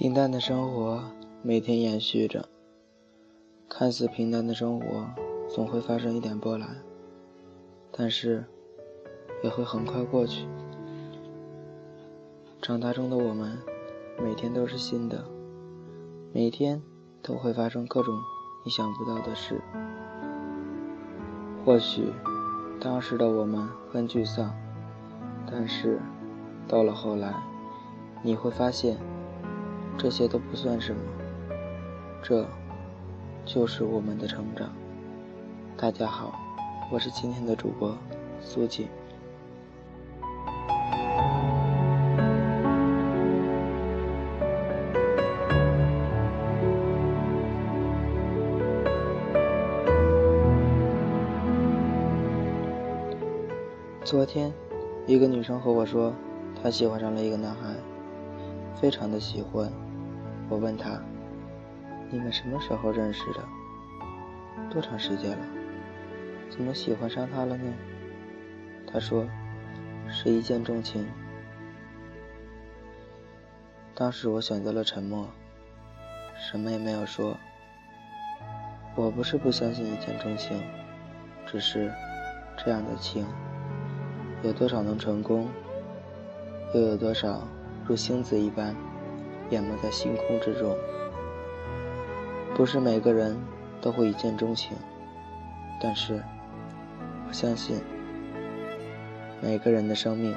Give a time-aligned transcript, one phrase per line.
[0.00, 1.04] 平淡的生活
[1.42, 2.48] 每天延续着，
[3.68, 5.06] 看似平淡的生活
[5.46, 6.78] 总会发生一点波澜，
[7.92, 8.46] 但是
[9.44, 10.46] 也会很快过去。
[12.62, 13.58] 长大中的我们，
[14.24, 15.22] 每天都是新的，
[16.32, 16.80] 每天
[17.20, 18.18] 都会发生各种
[18.64, 19.60] 意想不到的事。
[21.62, 22.10] 或许
[22.80, 24.50] 当时的我们很沮丧，
[25.46, 26.00] 但是
[26.66, 27.34] 到了后来，
[28.22, 28.96] 你会发现。
[30.02, 31.02] 这些都不算什么，
[32.22, 32.46] 这
[33.44, 34.72] 就是我们的成长。
[35.76, 36.40] 大家好，
[36.90, 37.94] 我是今天的主播
[38.40, 38.88] 苏锦。
[54.02, 54.50] 昨天，
[55.06, 56.14] 一个女生和我说，
[56.62, 57.74] 她喜欢上了一个男孩，
[58.80, 59.70] 非常的喜欢。
[60.50, 61.00] 我问他
[62.10, 63.40] ：“你们什么时候认识的？
[64.68, 65.46] 多长时间了？
[66.50, 67.72] 怎么喜欢上他了呢？”
[68.92, 69.24] 他说
[70.10, 71.06] ：“是一见钟情。”
[73.94, 75.28] 当时我选择了沉默，
[76.36, 77.36] 什么也没有说。
[78.96, 80.60] 我不是不相信一见钟情，
[81.46, 81.92] 只是
[82.56, 83.24] 这样的情，
[84.42, 85.48] 有多少能成功，
[86.74, 87.46] 又有多少
[87.86, 88.74] 如星子一般。
[89.50, 90.76] 淹没在星空之中。
[92.54, 93.38] 不是每个人
[93.80, 94.76] 都会一见钟情，
[95.80, 96.22] 但是
[97.26, 97.80] 我相信，
[99.40, 100.34] 每个人的生命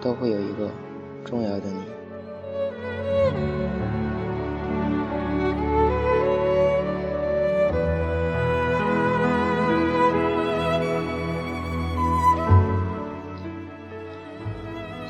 [0.00, 0.70] 都会有一个
[1.24, 1.82] 重要的你。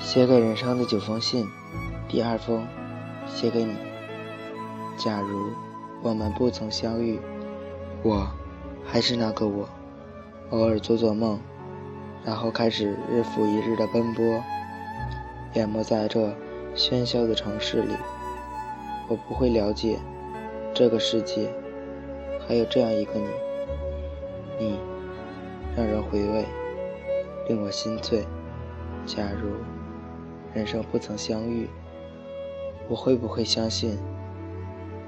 [0.01, 1.47] 写给人生的九封信，
[2.09, 2.67] 第二封。
[3.35, 3.75] 写给你。
[4.97, 5.53] 假如
[6.03, 7.21] 我们不曾相遇，
[8.03, 8.29] 我
[8.85, 9.69] 还是那个我，
[10.51, 11.39] 偶尔做做梦，
[12.25, 14.43] 然后开始日复一日的奔波，
[15.55, 16.35] 淹没在这
[16.75, 17.95] 喧嚣的城市里。
[19.09, 19.99] 我不会了解
[20.75, 21.49] 这个世界
[22.47, 23.29] 还有这样一个你，
[24.59, 24.79] 你
[25.77, 26.45] 让人回味，
[27.49, 28.27] 令我心醉。
[29.07, 29.51] 假如
[30.53, 31.69] 人生不曾相遇。
[32.91, 33.99] 我会不会相信，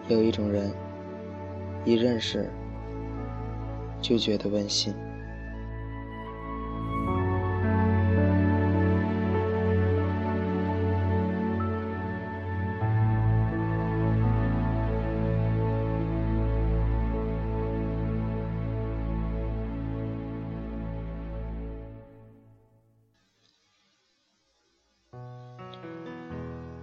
[0.09, 0.71] 有一种人，
[1.85, 2.49] 一认识
[4.03, 4.95] 就觉得温馨？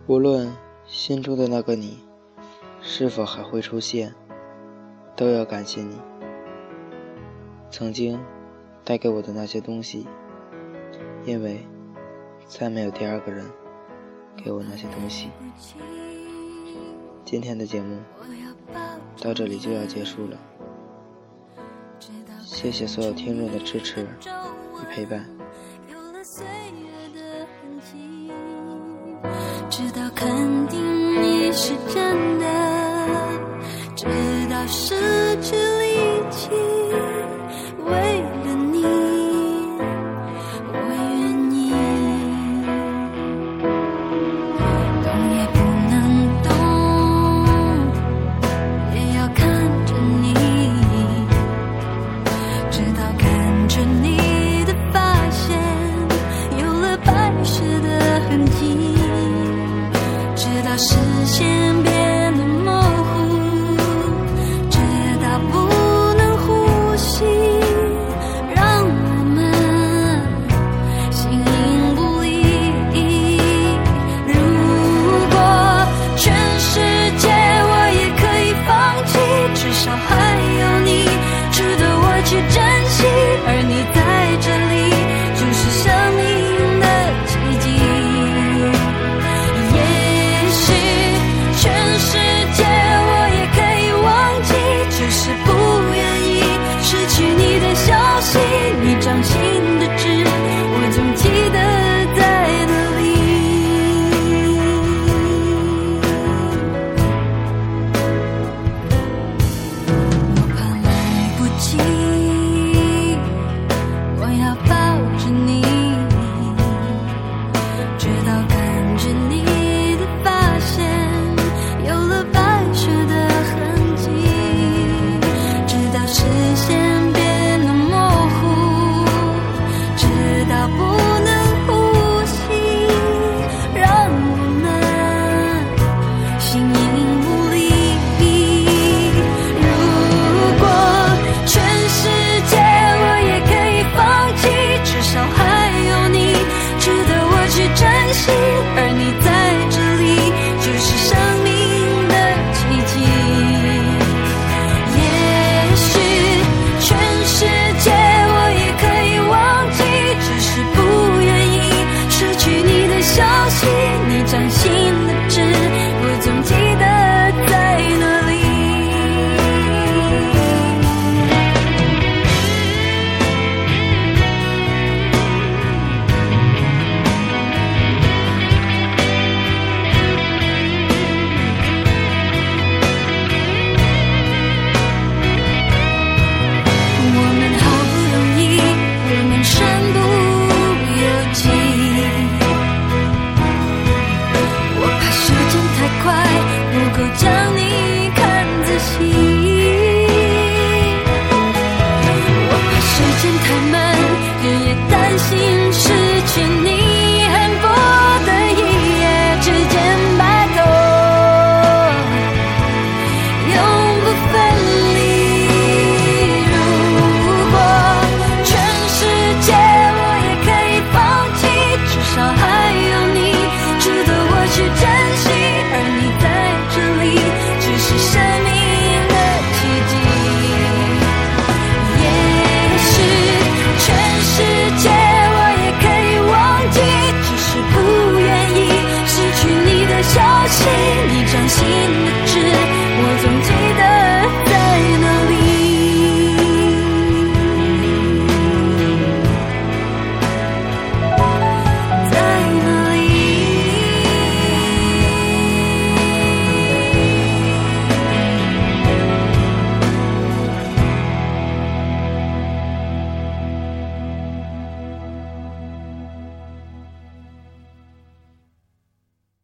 [0.07, 0.66] 无论。
[0.87, 1.99] 心中的那个你，
[2.81, 4.15] 是否还会出现？
[5.17, 5.97] 都要感谢你
[7.69, 8.17] 曾经
[8.85, 10.07] 带给我的那些东西，
[11.25, 11.65] 因为
[12.47, 13.45] 再没有第二个人
[14.37, 15.29] 给我那些东西。
[17.25, 17.99] 今天的节目
[19.21, 20.37] 到这里就要结束了，
[22.41, 25.36] 谢谢所有听众的支持与陪伴。
[34.65, 34.95] 失
[35.41, 35.97] 去力
[36.31, 36.49] 气，